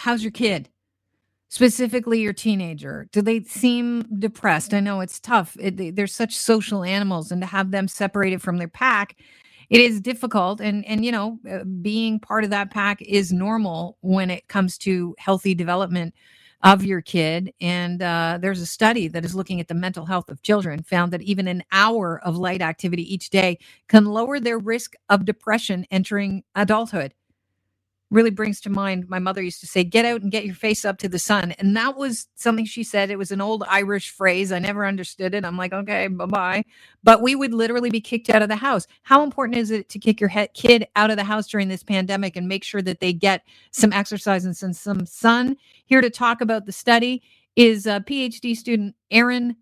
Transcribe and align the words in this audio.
how's 0.00 0.22
your 0.22 0.32
kid? 0.32 0.68
Specifically, 1.48 2.20
your 2.20 2.32
teenager. 2.32 3.08
Do 3.12 3.22
they 3.22 3.42
seem 3.42 4.02
depressed? 4.20 4.72
I 4.72 4.80
know 4.80 5.00
it's 5.00 5.20
tough. 5.20 5.56
It, 5.60 5.96
they're 5.96 6.06
such 6.06 6.36
social 6.36 6.84
animals, 6.84 7.32
and 7.32 7.42
to 7.42 7.46
have 7.46 7.70
them 7.72 7.88
separated 7.88 8.40
from 8.40 8.58
their 8.58 8.68
pack, 8.68 9.16
it 9.68 9.80
is 9.80 10.00
difficult. 10.00 10.60
And 10.60 10.86
and 10.86 11.04
you 11.04 11.12
know, 11.12 11.38
uh, 11.50 11.64
being 11.64 12.20
part 12.20 12.44
of 12.44 12.50
that 12.50 12.70
pack 12.70 13.02
is 13.02 13.32
normal 13.32 13.98
when 14.00 14.30
it 14.30 14.48
comes 14.48 14.78
to 14.78 15.14
healthy 15.18 15.54
development 15.54 16.14
of 16.62 16.84
your 16.84 17.00
kid. 17.02 17.52
And 17.60 18.02
uh, 18.02 18.38
there's 18.40 18.60
a 18.60 18.66
study 18.66 19.08
that 19.08 19.24
is 19.24 19.34
looking 19.34 19.60
at 19.60 19.68
the 19.68 19.74
mental 19.74 20.06
health 20.06 20.30
of 20.30 20.42
children, 20.42 20.82
found 20.84 21.12
that 21.12 21.22
even 21.22 21.48
an 21.48 21.64
hour 21.72 22.20
of 22.24 22.36
light 22.36 22.62
activity 22.62 23.12
each 23.12 23.30
day 23.30 23.58
can 23.88 24.04
lower 24.06 24.40
their 24.40 24.58
risk 24.58 24.94
of 25.08 25.24
depression 25.24 25.86
entering 25.90 26.44
adulthood 26.54 27.12
really 28.10 28.30
brings 28.30 28.60
to 28.60 28.70
mind 28.70 29.08
my 29.08 29.18
mother 29.18 29.42
used 29.42 29.60
to 29.60 29.66
say 29.66 29.84
get 29.84 30.04
out 30.04 30.22
and 30.22 30.32
get 30.32 30.44
your 30.46 30.54
face 30.54 30.84
up 30.84 30.98
to 30.98 31.08
the 31.08 31.18
sun 31.18 31.52
and 31.52 31.76
that 31.76 31.96
was 31.96 32.28
something 32.36 32.64
she 32.64 32.84
said. 32.84 33.10
It 33.10 33.18
was 33.18 33.30
an 33.32 33.40
old 33.40 33.64
irish 33.68 34.10
phrase. 34.10 34.52
I 34.52 34.58
never 34.58 34.86
understood 34.86 35.34
it. 35.34 35.44
I'm 35.44 35.56
like 35.56 35.72
okay 35.72 36.08
bye-bye. 36.08 36.64
But 37.02 37.22
we 37.22 37.34
would 37.36 37.54
literally 37.54 37.90
be 37.90 38.00
kicked 38.00 38.30
out 38.30 38.42
of 38.42 38.48
the 38.48 38.56
house. 38.56 38.86
How 39.02 39.22
important 39.22 39.58
is 39.58 39.70
it 39.70 39.88
to 39.90 39.98
kick 39.98 40.20
your 40.20 40.30
he- 40.30 40.48
kid 40.54 40.88
out 40.96 41.10
of 41.10 41.16
the 41.16 41.24
house 41.24 41.48
during 41.48 41.68
this 41.68 41.82
pandemic 41.84 42.36
and 42.36 42.48
make 42.48 42.64
sure 42.64 42.82
that 42.82 43.00
they 43.00 43.12
get 43.12 43.44
some 43.72 43.92
exercise 43.92 44.44
and 44.44 44.56
some, 44.56 44.72
some 44.72 45.06
sun? 45.06 45.56
Here 45.86 46.00
to 46.00 46.10
talk 46.10 46.40
about 46.40 46.66
the 46.66 46.72
study 46.72 47.22
is 47.56 47.86
a 47.86 48.00
phd 48.00 48.56
student 48.56 48.94
Aaron 49.10 49.56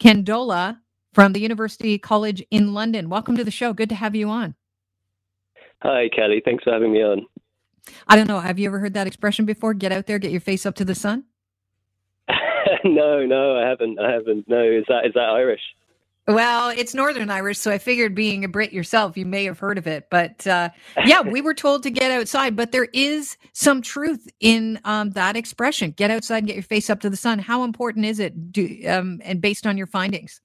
Kandola 0.00 0.78
from 1.14 1.32
the 1.32 1.40
university 1.40 1.98
college 1.98 2.44
in 2.50 2.74
london. 2.74 3.08
Welcome 3.10 3.36
to 3.36 3.44
the 3.44 3.50
show. 3.50 3.72
Good 3.72 3.90
to 3.90 3.94
have 3.96 4.14
you 4.16 4.28
on. 4.30 4.54
Hi, 5.82 6.08
Kelly. 6.14 6.42
Thanks 6.44 6.64
for 6.64 6.72
having 6.72 6.92
me 6.92 7.02
on. 7.02 7.26
I 8.06 8.16
don't 8.16 8.28
know. 8.28 8.40
Have 8.40 8.58
you 8.58 8.68
ever 8.68 8.78
heard 8.78 8.94
that 8.94 9.06
expression 9.06 9.44
before? 9.44 9.74
Get 9.74 9.92
out 9.92 10.06
there, 10.06 10.18
get 10.18 10.30
your 10.30 10.40
face 10.40 10.66
up 10.66 10.74
to 10.76 10.84
the 10.84 10.94
sun. 10.94 11.24
no, 12.84 13.24
no, 13.24 13.56
I 13.56 13.68
haven't. 13.68 13.98
I 13.98 14.12
haven't. 14.12 14.48
No, 14.48 14.62
is 14.62 14.84
that 14.88 15.06
is 15.06 15.14
that 15.14 15.30
Irish? 15.30 15.62
Well, 16.28 16.68
it's 16.68 16.92
Northern 16.92 17.30
Irish, 17.30 17.56
so 17.56 17.70
I 17.70 17.78
figured 17.78 18.14
being 18.14 18.44
a 18.44 18.48
Brit 18.48 18.70
yourself, 18.70 19.16
you 19.16 19.24
may 19.24 19.44
have 19.44 19.58
heard 19.58 19.78
of 19.78 19.86
it. 19.86 20.08
But 20.10 20.46
uh, 20.46 20.68
yeah, 21.06 21.22
we 21.22 21.40
were 21.40 21.54
told 21.54 21.82
to 21.84 21.90
get 21.90 22.10
outside, 22.10 22.54
but 22.54 22.70
there 22.70 22.88
is 22.92 23.38
some 23.54 23.80
truth 23.80 24.28
in 24.38 24.78
um, 24.84 25.10
that 25.12 25.36
expression: 25.36 25.92
"Get 25.92 26.10
outside 26.10 26.38
and 26.38 26.46
get 26.46 26.56
your 26.56 26.62
face 26.62 26.90
up 26.90 27.00
to 27.00 27.10
the 27.10 27.16
sun." 27.16 27.38
How 27.38 27.64
important 27.64 28.04
is 28.04 28.20
it? 28.20 28.52
Do, 28.52 28.78
um, 28.86 29.22
and 29.24 29.40
based 29.40 29.66
on 29.66 29.78
your 29.78 29.86
findings? 29.86 30.42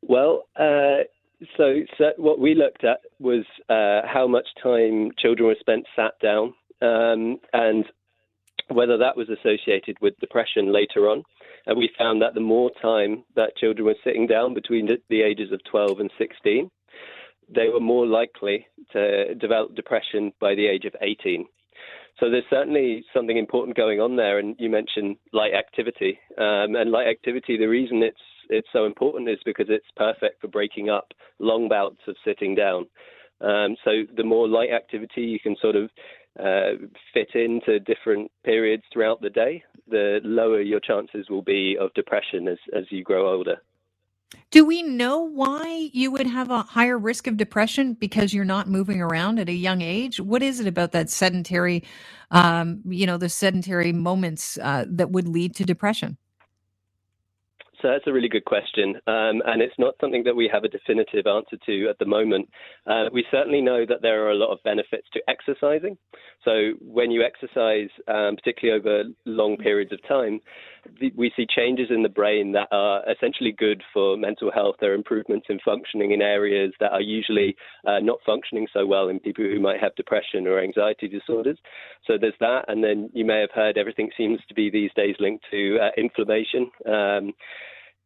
Well, 0.00 0.48
uh, 0.56 1.04
so, 1.56 1.80
so, 1.96 2.10
what 2.16 2.40
we 2.40 2.54
looked 2.54 2.84
at 2.84 3.00
was 3.18 3.44
uh, 3.68 4.06
how 4.06 4.26
much 4.26 4.46
time 4.62 5.10
children 5.18 5.46
were 5.46 5.56
spent 5.60 5.86
sat 5.94 6.18
down 6.20 6.54
um, 6.82 7.38
and 7.52 7.84
whether 8.68 8.98
that 8.98 9.16
was 9.16 9.28
associated 9.28 9.96
with 10.00 10.18
depression 10.18 10.72
later 10.72 11.08
on. 11.08 11.22
And 11.66 11.78
we 11.78 11.90
found 11.98 12.22
that 12.22 12.34
the 12.34 12.40
more 12.40 12.70
time 12.80 13.24
that 13.36 13.56
children 13.56 13.86
were 13.86 13.96
sitting 14.04 14.26
down 14.26 14.54
between 14.54 14.88
the, 15.08 15.22
ages 15.22 15.52
of 15.52 15.60
12 15.70 16.00
and 16.00 16.10
16, 16.18 16.70
they 17.54 17.68
were 17.68 17.80
more 17.80 18.06
likely 18.06 18.66
to 18.92 19.34
develop 19.34 19.74
depression 19.74 20.32
by 20.40 20.54
the 20.54 20.66
age 20.66 20.84
of 20.84 20.94
18. 21.00 21.46
So 22.20 22.30
there's 22.30 22.44
certainly 22.50 23.04
something 23.14 23.36
important 23.36 23.76
going 23.76 24.00
on 24.00 24.16
there. 24.16 24.38
And 24.38 24.56
you 24.58 24.70
mentioned 24.70 25.16
light 25.32 25.54
activity. 25.54 26.18
Um, 26.36 26.74
and 26.74 26.90
light 26.90 27.06
activity, 27.06 27.56
the 27.56 27.68
reason 27.68 28.02
it's 28.02 28.18
it's 28.48 28.68
so 28.72 28.84
important 28.84 29.28
is 29.28 29.38
because 29.44 29.66
it's 29.68 29.86
perfect 29.96 30.40
for 30.40 30.48
breaking 30.48 30.90
up 30.90 31.12
long 31.38 31.68
bouts 31.68 32.00
of 32.06 32.16
sitting 32.24 32.54
down. 32.54 32.86
Um, 33.40 33.76
so 33.84 33.90
the 34.16 34.24
more 34.24 34.48
light 34.48 34.70
activity 34.70 35.22
you 35.22 35.38
can 35.38 35.56
sort 35.60 35.76
of 35.76 35.90
uh, 36.38 36.86
fit 37.14 37.30
into 37.34 37.80
different 37.80 38.30
periods 38.44 38.82
throughout 38.92 39.20
the 39.20 39.30
day, 39.30 39.62
the 39.88 40.20
lower 40.24 40.60
your 40.60 40.80
chances 40.80 41.26
will 41.28 41.42
be 41.42 41.76
of 41.80 41.92
depression 41.94 42.48
as, 42.48 42.58
as 42.76 42.84
you 42.90 43.02
grow 43.02 43.32
older. 43.32 43.56
Do 44.50 44.64
we 44.64 44.82
know 44.82 45.20
why 45.20 45.90
you 45.92 46.10
would 46.10 46.26
have 46.26 46.50
a 46.50 46.62
higher 46.62 46.98
risk 46.98 47.26
of 47.26 47.36
depression 47.36 47.94
because 47.94 48.34
you're 48.34 48.44
not 48.44 48.68
moving 48.68 49.00
around 49.00 49.38
at 49.38 49.48
a 49.48 49.54
young 49.54 49.80
age? 49.80 50.20
What 50.20 50.42
is 50.42 50.60
it 50.60 50.66
about 50.66 50.92
that 50.92 51.08
sedentary, 51.08 51.84
um, 52.30 52.82
you 52.86 53.06
know, 53.06 53.16
the 53.16 53.30
sedentary 53.30 53.92
moments 53.92 54.58
uh, 54.58 54.84
that 54.88 55.10
would 55.10 55.28
lead 55.28 55.54
to 55.56 55.64
depression? 55.64 56.18
So 57.80 57.88
that's 57.88 58.06
a 58.08 58.12
really 58.12 58.28
good 58.28 58.44
question, 58.44 58.96
um, 59.06 59.40
and 59.46 59.62
it's 59.62 59.78
not 59.78 59.94
something 60.00 60.24
that 60.24 60.34
we 60.34 60.50
have 60.52 60.64
a 60.64 60.68
definitive 60.68 61.28
answer 61.28 61.56
to 61.66 61.88
at 61.88 61.98
the 62.00 62.06
moment. 62.06 62.48
Uh, 62.86 63.04
we 63.12 63.24
certainly 63.30 63.60
know 63.60 63.86
that 63.86 64.02
there 64.02 64.26
are 64.26 64.32
a 64.32 64.34
lot 64.34 64.52
of 64.52 64.58
benefits 64.64 65.06
to 65.12 65.22
exercising. 65.28 65.96
So 66.44 66.72
when 66.80 67.12
you 67.12 67.22
exercise, 67.22 67.90
um, 68.08 68.34
particularly 68.34 68.80
over 68.80 69.04
long 69.26 69.56
periods 69.58 69.92
of 69.92 70.00
time, 70.08 70.40
we 71.16 71.32
see 71.36 71.46
changes 71.46 71.88
in 71.90 72.02
the 72.02 72.08
brain 72.08 72.52
that 72.52 72.68
are 72.72 73.02
essentially 73.10 73.52
good 73.52 73.82
for 73.92 74.16
mental 74.16 74.50
health. 74.50 74.76
There 74.80 74.92
are 74.92 74.94
improvements 74.94 75.46
in 75.48 75.58
functioning 75.64 76.12
in 76.12 76.22
areas 76.22 76.72
that 76.80 76.92
are 76.92 77.00
usually 77.00 77.56
uh, 77.86 77.98
not 78.00 78.18
functioning 78.24 78.66
so 78.72 78.86
well 78.86 79.08
in 79.08 79.20
people 79.20 79.44
who 79.44 79.60
might 79.60 79.80
have 79.80 79.94
depression 79.94 80.46
or 80.46 80.60
anxiety 80.60 81.08
disorders. 81.08 81.58
So 82.06 82.14
there's 82.20 82.34
that, 82.40 82.64
and 82.68 82.82
then 82.82 83.10
you 83.12 83.24
may 83.24 83.40
have 83.40 83.50
heard 83.54 83.78
everything 83.78 84.10
seems 84.16 84.40
to 84.48 84.54
be 84.54 84.70
these 84.70 84.90
days 84.96 85.16
linked 85.20 85.44
to 85.50 85.78
uh, 85.80 85.90
inflammation. 85.96 86.70
Um, 86.86 87.34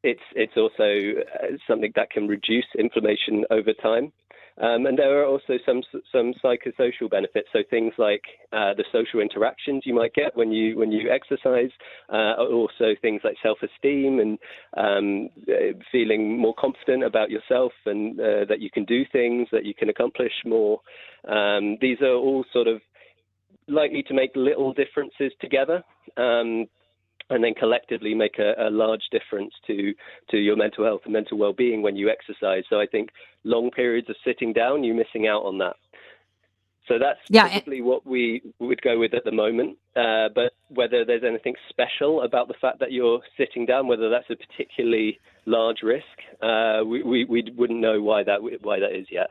it's 0.02 0.22
it's 0.34 0.56
also 0.56 1.20
uh, 1.20 1.56
something 1.68 1.92
that 1.94 2.10
can 2.10 2.26
reduce 2.26 2.66
inflammation 2.76 3.44
over 3.50 3.72
time. 3.72 4.12
Um, 4.60 4.86
and 4.86 4.98
there 4.98 5.22
are 5.22 5.26
also 5.26 5.54
some 5.64 5.82
some 6.10 6.34
psychosocial 6.44 7.10
benefits. 7.10 7.48
So 7.52 7.60
things 7.70 7.94
like 7.98 8.22
uh, 8.52 8.74
the 8.74 8.84
social 8.92 9.20
interactions 9.20 9.82
you 9.86 9.94
might 9.94 10.14
get 10.14 10.36
when 10.36 10.52
you 10.52 10.76
when 10.76 10.92
you 10.92 11.10
exercise, 11.10 11.70
uh, 12.10 12.34
also 12.38 12.94
things 13.00 13.22
like 13.24 13.36
self-esteem 13.42 14.20
and 14.20 14.38
um, 14.76 15.28
uh, 15.48 15.78
feeling 15.90 16.38
more 16.38 16.54
confident 16.58 17.04
about 17.04 17.30
yourself 17.30 17.72
and 17.86 18.20
uh, 18.20 18.44
that 18.48 18.60
you 18.60 18.70
can 18.70 18.84
do 18.84 19.04
things, 19.10 19.48
that 19.52 19.64
you 19.64 19.74
can 19.74 19.88
accomplish 19.88 20.32
more. 20.44 20.80
Um, 21.26 21.78
these 21.80 22.00
are 22.02 22.14
all 22.14 22.44
sort 22.52 22.68
of 22.68 22.80
likely 23.68 24.02
to 24.02 24.14
make 24.14 24.30
little 24.34 24.72
differences 24.72 25.32
together. 25.40 25.82
Um, 26.16 26.66
and 27.32 27.42
then 27.42 27.54
collectively 27.54 28.14
make 28.14 28.38
a, 28.38 28.54
a, 28.58 28.70
large 28.70 29.02
difference 29.10 29.52
to 29.66 29.94
to 30.30 30.36
your 30.36 30.56
mental 30.56 30.84
health 30.84 31.02
and 31.04 31.12
mental 31.12 31.38
well-being 31.38 31.82
when 31.82 31.96
you 31.96 32.10
exercise. 32.10 32.64
So 32.68 32.80
I 32.80 32.86
think 32.86 33.10
long 33.44 33.70
periods 33.70 34.08
of 34.10 34.16
sitting 34.24 34.52
down, 34.52 34.84
you're 34.84 34.94
missing 34.94 35.26
out 35.26 35.42
on 35.42 35.58
that. 35.58 35.76
So 36.88 36.98
that's 36.98 37.20
yeah, 37.28 37.48
probably 37.48 37.80
what 37.80 38.06
we 38.06 38.42
would 38.58 38.82
go 38.82 38.98
with 38.98 39.14
at 39.14 39.24
the 39.24 39.32
moment. 39.32 39.78
Uh, 39.94 40.28
but 40.34 40.52
whether 40.68 41.04
there's 41.04 41.22
anything 41.24 41.54
special 41.68 42.22
about 42.22 42.48
the 42.48 42.54
fact 42.60 42.80
that 42.80 42.92
you're 42.92 43.20
sitting 43.36 43.66
down, 43.66 43.86
whether 43.86 44.10
that's 44.10 44.28
a 44.30 44.36
particularly 44.36 45.20
large 45.46 45.82
risk, 45.82 46.04
uh, 46.42 46.82
we, 46.84 47.02
we, 47.02 47.24
we 47.24 47.52
wouldn't 47.56 47.80
know 47.80 48.02
why 48.02 48.24
that 48.24 48.40
why 48.62 48.80
that 48.80 48.92
is 48.98 49.06
yet 49.10 49.28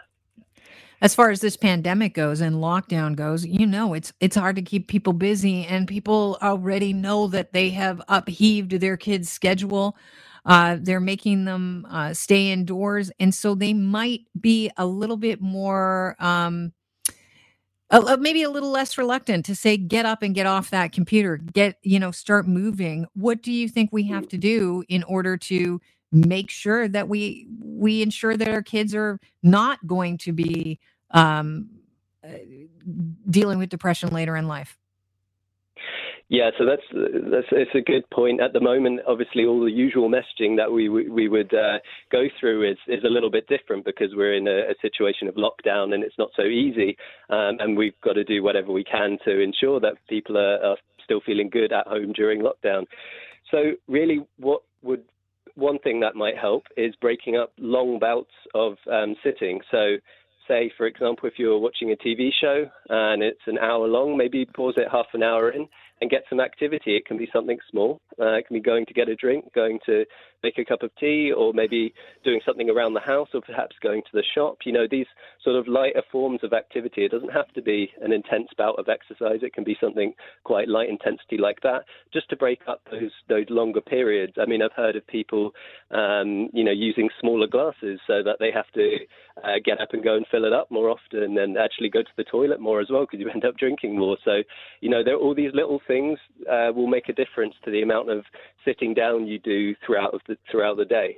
as 1.02 1.16
far 1.16 1.32
as 1.32 1.42
this 1.42 1.58
pandemic 1.58 2.14
goes 2.14 2.42
and 2.42 2.58
lockdown 2.58 3.16
goes, 3.16 3.46
you 3.46 3.66
know, 3.66 3.94
it's 3.94 4.14
it's 4.20 4.36
hard 4.36 4.56
to 4.58 4.62
keep 4.62 4.88
people 4.88 5.14
busy, 5.14 5.66
and 5.66 5.88
people 5.88 6.38
already 6.42 6.94
know 6.94 7.28
that 7.28 7.54
they 7.54 7.70
have 7.72 8.02
upheaved 8.08 8.72
their 8.74 8.98
kids' 8.98 9.32
schedule. 9.32 9.98
Uh, 10.46 10.78
they're 10.80 11.00
making 11.00 11.46
them 11.46 11.88
uh, 11.90 12.14
stay 12.14 12.52
indoors, 12.52 13.12
and 13.20 13.34
so 13.34 13.56
they 13.56 13.74
might 13.74 14.22
be 14.40 14.72
a 14.78 14.86
little 14.86 15.18
bit 15.18 15.42
more. 15.42 16.16
Um, 16.20 16.74
maybe 18.20 18.44
a 18.44 18.50
little 18.50 18.70
less 18.72 18.98
reluctant 18.98 19.46
to 19.46 19.56
say 19.56 19.76
get 19.76 20.06
up 20.06 20.24
and 20.24 20.34
get 20.34 20.46
off 20.46 20.70
that 20.70 20.94
computer 20.94 21.38
get 21.38 21.78
you 21.84 22.00
know 22.00 22.12
start 22.12 22.48
moving 22.48 23.06
what 23.16 23.42
do 23.44 23.52
you 23.52 23.68
think 23.68 23.90
we 23.92 24.04
have 24.04 24.28
to 24.30 24.38
do 24.38 24.82
in 24.88 25.04
order 25.04 25.36
to 25.36 25.82
make 26.12 26.50
sure 26.50 26.88
that 26.88 27.08
we 27.10 27.48
we 27.62 28.02
ensure 28.02 28.38
that 28.38 28.48
our 28.48 28.62
kids 28.62 28.96
are 28.96 29.20
not 29.44 29.86
going 29.88 30.18
to 30.18 30.32
be 30.32 30.80
um, 31.14 31.70
uh, 32.24 32.30
dealing 33.30 33.60
with 33.60 33.70
depression 33.70 34.10
later 34.14 34.36
in 34.36 34.48
life? 34.48 34.78
Yeah, 36.32 36.52
so 36.58 36.66
that's 36.66 36.82
that's 36.94 37.48
it's 37.52 37.76
a 37.76 37.82
good 37.82 38.10
point. 38.10 38.40
At 38.40 38.54
the 38.54 38.62
moment, 38.62 39.02
obviously, 39.06 39.44
all 39.44 39.66
the 39.66 39.70
usual 39.70 40.10
messaging 40.10 40.56
that 40.56 40.72
we 40.72 40.88
we 40.88 41.28
would 41.28 41.54
uh, 41.54 41.80
go 42.10 42.24
through 42.40 42.72
is 42.72 42.78
is 42.88 43.04
a 43.04 43.10
little 43.10 43.30
bit 43.30 43.48
different 43.48 43.84
because 43.84 44.12
we're 44.16 44.36
in 44.36 44.48
a, 44.48 44.72
a 44.72 44.76
situation 44.82 45.28
of 45.28 45.36
lockdown 45.36 45.94
and 45.94 46.06
it's 46.06 46.18
not 46.18 46.30
so 46.38 46.44
easy, 46.44 46.96
um, 47.30 47.58
and 47.60 47.76
we've 47.76 48.00
got 48.02 48.14
to 48.14 48.24
do 48.24 48.42
whatever 48.44 48.72
we 48.72 48.86
can 48.86 49.18
to 49.26 49.42
ensure 49.42 49.82
that 49.82 49.96
people 50.08 50.38
are, 50.38 50.64
are 50.64 50.78
still 51.04 51.20
feeling 51.26 51.50
good 51.50 51.74
at 51.74 51.86
home 51.86 52.14
during 52.14 52.42
lockdown. 52.42 52.86
So, 53.52 53.74
really, 53.90 54.26
what 54.38 54.62
would 54.84 55.04
one 55.56 55.80
thing 55.80 56.00
that 56.00 56.16
might 56.16 56.38
help 56.38 56.64
is 56.78 56.96
breaking 57.02 57.36
up 57.36 57.52
long 57.58 58.00
bouts 58.00 58.32
of 58.54 58.78
um, 58.90 59.16
sitting. 59.22 59.60
So 59.70 59.98
say, 60.52 60.72
for 60.78 60.86
example, 60.86 61.28
if 61.28 61.36
you're 61.38 61.58
watching 61.58 61.92
a 61.92 61.96
TV 61.96 62.30
show 62.40 62.66
and 62.90 63.24
it's 63.24 63.48
an 63.48 63.58
hour 63.58 63.88
long, 63.88 64.18
maybe 64.18 64.46
pause 64.46 64.74
it 64.78 64.88
half 64.92 65.08
an 65.14 65.24
hour 65.24 65.50
in 65.50 65.68
and 66.02 66.10
get 66.10 66.24
some 66.30 66.40
activity. 66.40 66.98
It 66.98 67.06
can 67.06 67.18
be 67.18 67.30
something 67.32 67.58
small. 67.70 68.02
Uh, 68.20 68.34
it 68.34 68.48
can 68.48 68.56
be 68.56 68.62
going 68.62 68.86
to 68.88 68.94
get 68.94 69.08
a 69.08 69.16
drink, 69.16 69.54
going 69.54 69.80
to 69.86 70.04
make 70.44 70.58
a 70.58 70.66
cup 70.66 70.84
of 70.84 70.92
tea, 71.00 71.32
or 71.36 71.54
maybe 71.54 71.94
doing 72.24 72.42
something 72.46 72.70
around 72.70 72.94
the 72.94 73.00
house, 73.00 73.30
or 73.34 73.42
perhaps 73.42 73.76
going 73.82 74.02
to 74.02 74.10
the 74.14 74.24
shop. 74.36 74.60
You 74.66 74.74
know, 74.74 74.86
these 74.90 75.08
sort 75.44 75.56
of 75.56 75.68
lighter 75.68 76.04
forms 76.12 76.40
of 76.44 76.54
activity. 76.54 77.06
It 77.06 77.12
doesn't 77.12 77.32
have 77.32 77.52
to 77.54 77.62
be 77.62 77.92
an 78.02 78.12
intense 78.12 78.50
bout 78.58 78.78
of 78.80 78.88
exercise. 78.90 79.40
It 79.42 79.54
can 79.54 79.64
be 79.64 79.78
something 79.80 80.14
quite 80.44 80.68
light 80.68 80.90
intensity 80.90 81.38
like 81.38 81.62
that, 81.62 81.86
just 82.14 82.30
to 82.30 82.36
break 82.36 82.60
up 82.68 82.82
those 82.92 83.12
those 83.30 83.46
longer 83.50 83.82
periods. 83.82 84.34
I 84.40 84.46
mean, 84.46 84.62
I've 84.62 84.74
heard 84.74 84.96
of 84.96 85.06
people, 85.08 85.52
um, 85.92 86.50
you 86.54 86.64
know, 86.64 86.72
using 86.72 87.10
smaller 87.20 87.48
glasses 87.48 88.00
so 88.08 88.24
that 88.24 88.38
they 88.40 88.52
have 88.52 88.70
to 88.76 88.98
uh, 89.44 89.60
get 89.64 89.80
up 89.82 89.90
and 89.94 90.04
go 90.04 90.16
and 90.16 90.26
fill 90.30 90.46
it 90.46 90.54
up 90.54 90.70
more 90.72 90.90
often, 90.90 91.38
and 91.38 91.58
actually 91.58 91.90
go 91.90 92.02
to 92.02 92.16
the 92.18 92.24
toilet 92.24 92.60
more 92.60 92.82
as 92.82 92.88
well 92.90 93.02
because 93.02 93.20
you 93.20 93.30
end 93.34 93.46
up 93.46 93.58
drinking 93.58 93.98
more. 93.98 94.18
So, 94.24 94.44
you 94.82 94.90
know, 94.90 95.04
there 95.04 95.16
are 95.16 95.20
all 95.20 95.36
these 95.36 95.54
little 95.54 95.82
things 95.88 96.20
uh, 96.50 96.72
will 96.74 96.88
make 96.88 97.10
a 97.10 97.14
difference 97.14 97.56
to 97.66 97.72
the 97.72 97.82
amount 97.82 98.10
of 98.10 98.24
sitting 98.66 98.94
down 98.94 99.28
you 99.28 99.40
do 99.40 99.76
throughout 99.86 100.14
the 100.28 100.31
throughout 100.50 100.78
the 100.78 100.86
day. 100.86 101.18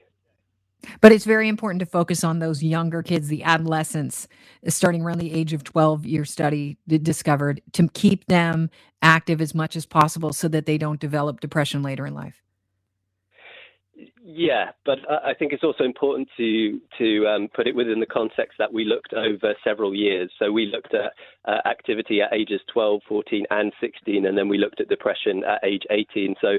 But 0.99 1.13
it's 1.13 1.23
very 1.23 1.47
important 1.47 1.79
to 1.79 1.85
focus 1.85 2.25
on 2.25 2.39
those 2.39 2.61
younger 2.61 3.01
kids, 3.01 3.29
the 3.29 3.43
adolescents, 3.43 4.27
starting 4.67 5.01
around 5.01 5.19
the 5.19 5.33
age 5.33 5.53
of 5.53 5.63
12, 5.63 6.05
your 6.05 6.25
study 6.25 6.77
discovered, 6.87 7.61
to 7.71 7.87
keep 7.93 8.25
them 8.25 8.69
active 9.01 9.39
as 9.39 9.55
much 9.55 9.77
as 9.77 9.85
possible 9.85 10.33
so 10.33 10.49
that 10.49 10.65
they 10.65 10.77
don't 10.77 10.99
develop 10.99 11.39
depression 11.39 11.83
later 11.83 12.05
in 12.05 12.13
life. 12.13 12.41
Yeah, 14.25 14.71
but 14.85 14.99
I 15.09 15.33
think 15.33 15.51
it's 15.51 15.65
also 15.65 15.83
important 15.83 16.29
to 16.37 16.79
to 16.97 17.27
um, 17.27 17.49
put 17.53 17.67
it 17.67 17.75
within 17.75 17.99
the 17.99 18.05
context 18.05 18.57
that 18.57 18.71
we 18.71 18.85
looked 18.85 19.13
over 19.13 19.53
several 19.65 19.93
years. 19.93 20.31
So 20.39 20.49
we 20.49 20.65
looked 20.65 20.93
at 20.93 21.11
uh, 21.43 21.67
activity 21.67 22.21
at 22.21 22.33
ages 22.33 22.61
12, 22.71 23.01
14, 23.05 23.45
and 23.49 23.73
16, 23.81 24.25
and 24.25 24.37
then 24.37 24.47
we 24.47 24.57
looked 24.57 24.79
at 24.79 24.87
depression 24.87 25.43
at 25.43 25.61
age 25.67 25.83
18. 25.91 26.35
So 26.39 26.53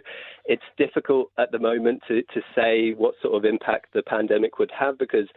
it's 0.44 0.62
difficult 0.76 1.31
at 1.38 1.52
the 1.52 1.58
moment 1.58 2.02
to 2.08 2.20
to 2.34 2.43
say 2.55 2.93
what 2.93 3.14
sort 3.22 3.34
of 3.34 3.46
impact 3.46 3.94
the 3.94 4.02
pandemic 4.02 4.58
would 4.58 4.72
have 4.78 4.99
because 4.99 5.28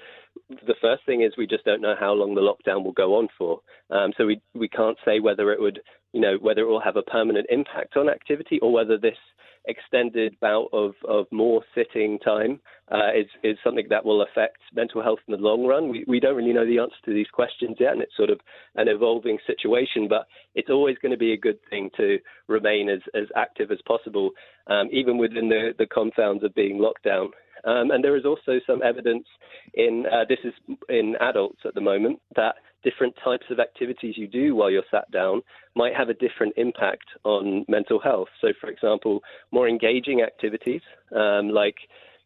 the 0.49 0.75
first 0.81 1.05
thing 1.05 1.21
is 1.21 1.31
we 1.37 1.47
just 1.47 1.63
don't 1.63 1.81
know 1.81 1.95
how 1.97 2.11
long 2.11 2.35
the 2.35 2.41
lockdown 2.41 2.83
will 2.83 2.91
go 2.91 3.15
on 3.15 3.29
for. 3.37 3.61
Um, 3.89 4.11
so 4.17 4.25
we 4.25 4.41
we 4.53 4.67
can't 4.67 4.97
say 5.05 5.21
whether 5.21 5.53
it 5.53 5.61
would 5.61 5.79
you 6.11 6.19
know 6.19 6.37
whether 6.41 6.63
it 6.63 6.67
will 6.67 6.81
have 6.81 6.97
a 6.97 7.03
permanent 7.03 7.47
impact 7.49 7.95
on 7.95 8.09
activity 8.09 8.59
or 8.59 8.73
whether 8.73 8.97
this 8.97 9.17
extended 9.67 10.39
bout 10.39 10.67
of, 10.73 10.93
of 11.07 11.25
more 11.31 11.61
sitting 11.75 12.19
time 12.19 12.59
uh, 12.91 13.11
is, 13.15 13.27
is 13.43 13.57
something 13.63 13.87
that 13.89 14.05
will 14.05 14.21
affect 14.21 14.57
mental 14.73 15.03
health 15.03 15.19
in 15.27 15.33
the 15.33 15.37
long 15.37 15.65
run. 15.65 15.89
We, 15.89 16.05
we 16.07 16.19
don't 16.19 16.35
really 16.35 16.53
know 16.53 16.65
the 16.65 16.79
answer 16.79 16.95
to 17.05 17.13
these 17.13 17.27
questions 17.31 17.77
yet, 17.79 17.93
and 17.93 18.01
it's 18.01 18.15
sort 18.15 18.29
of 18.29 18.39
an 18.75 18.87
evolving 18.87 19.37
situation, 19.45 20.07
but 20.07 20.27
it's 20.55 20.69
always 20.69 20.97
going 21.01 21.11
to 21.11 21.17
be 21.17 21.33
a 21.33 21.37
good 21.37 21.59
thing 21.69 21.89
to 21.97 22.17
remain 22.47 22.89
as, 22.89 23.01
as 23.13 23.27
active 23.35 23.71
as 23.71 23.79
possible, 23.87 24.31
um, 24.67 24.89
even 24.91 25.17
within 25.17 25.49
the, 25.49 25.73
the 25.77 25.85
confounds 25.85 26.43
of 26.43 26.55
being 26.55 26.79
locked 26.79 27.03
down. 27.03 27.29
Um, 27.65 27.91
and 27.91 28.03
there 28.03 28.15
is 28.15 28.25
also 28.25 28.59
some 28.65 28.81
evidence 28.83 29.25
in 29.73 30.05
uh, 30.11 30.25
this 30.29 30.39
is 30.43 30.53
in 30.89 31.15
adults 31.19 31.59
at 31.65 31.73
the 31.73 31.81
moment 31.81 32.21
that 32.35 32.55
different 32.87 33.15
types 33.23 33.47
of 33.49 33.59
activities 33.59 34.15
you 34.17 34.27
do 34.27 34.55
while 34.55 34.71
you're 34.71 34.89
sat 34.89 35.09
down 35.11 35.41
might 35.75 35.93
have 35.93 36.09
a 36.09 36.13
different 36.13 36.53
impact 36.55 37.07
on 37.23 37.65
mental 37.67 37.99
health. 37.99 38.29
So, 38.39 38.47
for 38.61 38.69
example, 38.69 39.21
more 39.51 39.67
engaging 39.67 40.21
activities 40.21 40.81
um, 41.13 41.49
like 41.49 41.75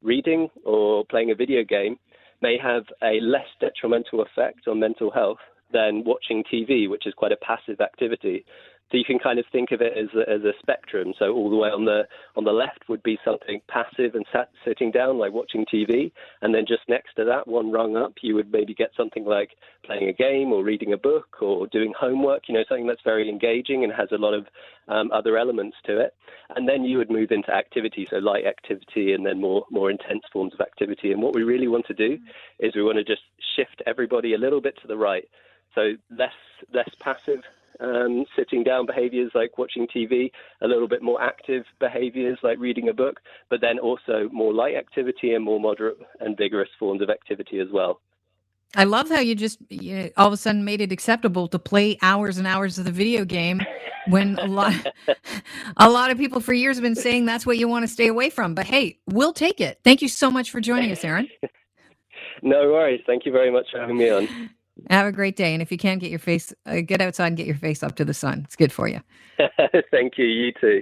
reading 0.04 0.50
or 0.64 1.04
playing 1.06 1.32
a 1.32 1.36
video 1.36 1.64
game 1.64 1.98
may 2.42 2.58
have 2.62 2.84
a 3.02 3.20
less 3.22 3.48
detrimental 3.60 4.22
effect 4.22 4.68
on 4.68 4.80
mental 4.80 5.10
health 5.12 5.40
than 5.74 6.04
watching 6.06 6.44
TV, 6.52 6.90
which 6.90 7.08
is 7.08 7.14
quite 7.16 7.32
a 7.32 7.38
passive 7.38 7.82
activity. 7.82 8.46
So 8.92 8.98
you 8.98 9.06
can 9.06 9.20
kind 9.20 9.40
of 9.40 9.46
think 9.54 9.72
of 9.72 9.80
it 9.80 9.94
as 9.98 10.10
a, 10.14 10.30
as 10.30 10.42
a 10.44 10.52
spectrum. 10.60 11.14
So 11.18 11.32
all 11.34 11.50
the 11.50 11.56
way 11.56 11.70
on 11.70 11.86
the 11.86 12.04
on 12.36 12.44
the 12.44 12.52
left 12.52 12.90
would 12.90 13.02
be 13.04 13.18
something 13.24 13.62
passive 13.70 14.16
and 14.16 14.26
sat, 14.34 14.50
sitting 14.66 14.92
down, 14.92 15.18
like 15.18 15.32
watching 15.32 15.66
TV, 15.66 16.12
and 16.42 16.54
then 16.54 16.66
just 16.68 16.82
next 16.90 17.16
to 17.16 17.24
that, 17.24 17.48
one 17.48 17.72
rung 17.72 17.96
up, 17.96 18.16
you 18.22 18.36
would 18.36 18.52
maybe 18.52 18.74
get 18.74 18.92
something 18.98 19.24
like 19.24 19.52
playing 19.86 20.10
a 20.10 20.14
game 20.14 20.52
or 20.52 20.64
reading 20.64 20.92
a 20.92 20.98
book 20.98 21.38
or 21.42 21.68
doing 21.68 21.94
homework. 21.98 22.50
You 22.50 22.56
know, 22.56 22.66
something 22.68 22.86
that's 22.86 23.02
very 23.06 23.30
engaging 23.30 23.86
and 23.86 23.94
has 23.94 24.10
a 24.12 24.18
lot 24.18 24.34
of 24.34 24.48
um, 24.90 25.10
other 25.14 25.38
elements 25.38 25.78
to 25.86 25.98
it. 26.02 26.14
And 26.56 26.68
then 26.68 26.84
you 26.84 26.98
would 26.98 27.10
move 27.10 27.32
into 27.32 27.56
activity, 27.56 28.08
so 28.10 28.18
light 28.18 28.46
activity, 28.46 29.14
and 29.14 29.26
then 29.26 29.40
more 29.40 29.66
more 29.72 29.90
intense 29.90 30.24
forms 30.34 30.54
of 30.54 30.60
activity. 30.60 31.14
And 31.14 31.22
what 31.22 31.34
we 31.34 31.44
really 31.44 31.70
want 31.70 31.86
to 31.88 31.94
do 31.94 32.20
is 32.60 32.76
we 32.76 32.84
want 32.84 32.98
to 32.98 33.06
just 33.06 33.24
shift 33.56 33.82
everybody 33.86 34.34
a 34.34 34.38
little 34.38 34.60
bit 34.60 34.78
to 34.82 34.88
the 34.88 34.98
right. 34.98 35.30
So 35.76 35.94
less 36.10 36.34
less 36.74 36.90
passive 37.00 37.44
um, 37.82 38.26
sitting 38.38 38.64
down 38.64 38.86
behaviors 38.86 39.32
like 39.34 39.58
watching 39.58 39.88
TV, 39.88 40.32
a 40.62 40.68
little 40.68 40.88
bit 40.88 41.02
more 41.02 41.22
active 41.22 41.64
behaviors 41.80 42.38
like 42.44 42.60
reading 42.60 42.90
a 42.90 42.94
book, 42.94 43.20
but 43.50 43.62
then 43.62 43.80
also 43.80 44.30
more 44.32 44.54
light 44.54 44.76
activity 44.76 45.34
and 45.34 45.44
more 45.44 45.60
moderate 45.60 45.98
and 46.20 46.38
vigorous 46.38 46.70
forms 46.80 47.02
of 47.02 47.10
activity 47.10 47.60
as 47.60 47.68
well. 47.74 48.00
I 48.76 48.86
love 48.86 49.10
how 49.10 49.20
you 49.20 49.36
just 49.36 49.60
you 49.70 50.12
all 50.16 50.28
of 50.28 50.34
a 50.34 50.38
sudden 50.38 50.64
made 50.64 50.80
it 50.80 50.94
acceptable 50.94 51.48
to 51.50 51.60
play 51.60 51.98
hours 52.02 52.38
and 52.38 52.48
hours 52.48 52.80
of 52.80 52.86
the 52.86 52.92
video 52.92 53.26
game 53.26 53.62
when 54.08 54.40
a 54.40 54.46
lot 54.46 54.74
a 55.78 55.90
lot 55.90 56.10
of 56.10 56.18
people 56.18 56.40
for 56.40 56.54
years 56.54 56.78
have 56.78 56.84
been 56.84 56.96
saying 56.96 57.26
that's 57.26 57.46
what 57.46 57.58
you 57.58 57.68
want 57.68 57.84
to 57.84 57.88
stay 57.88 58.08
away 58.08 58.30
from. 58.30 58.56
But 58.56 58.68
hey, 58.68 59.00
we'll 59.08 59.34
take 59.34 59.60
it. 59.60 59.80
Thank 59.84 60.02
you 60.02 60.08
so 60.08 60.32
much 60.32 60.52
for 60.52 60.62
joining 60.62 60.92
us, 60.92 61.04
Aaron. 61.04 61.30
no 62.42 62.72
worries. 62.72 63.02
Thank 63.06 63.26
you 63.26 63.34
very 63.34 63.52
much 63.52 63.66
for 63.72 63.80
having 63.80 63.98
me 63.98 64.10
on. 64.10 64.50
Have 64.90 65.08
a 65.08 65.12
great 65.12 65.36
day. 65.36 65.54
And 65.54 65.62
if 65.62 65.72
you 65.72 65.78
can, 65.78 66.00
get 66.00 66.10
your 66.10 66.20
face, 66.20 66.54
uh, 66.66 66.82
get 66.82 67.02
outside 67.02 67.28
and 67.28 67.38
get 67.38 67.46
your 67.46 67.56
face 67.56 67.84
up 67.84 67.96
to 67.96 68.06
the 68.06 68.14
sun. 68.14 68.42
It's 68.46 68.56
good 68.56 68.72
for 68.72 68.88
you. 68.88 69.02
Thank 69.92 70.18
you. 70.18 70.26
You 70.26 70.52
too. 70.60 70.82